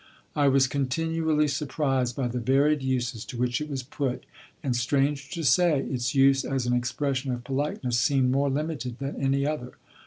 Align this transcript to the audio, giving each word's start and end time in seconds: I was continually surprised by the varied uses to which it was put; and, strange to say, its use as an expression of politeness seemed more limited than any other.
I 0.35 0.47
was 0.47 0.65
continually 0.65 1.47
surprised 1.47 2.15
by 2.15 2.27
the 2.27 2.39
varied 2.39 2.81
uses 2.81 3.23
to 3.25 3.37
which 3.37 3.61
it 3.61 3.69
was 3.69 3.83
put; 3.83 4.25
and, 4.63 4.75
strange 4.75 5.29
to 5.29 5.43
say, 5.43 5.81
its 5.81 6.15
use 6.15 6.43
as 6.43 6.65
an 6.65 6.73
expression 6.73 7.31
of 7.31 7.43
politeness 7.43 7.99
seemed 7.99 8.31
more 8.31 8.49
limited 8.49 8.97
than 8.97 9.17
any 9.21 9.45
other. 9.45 9.73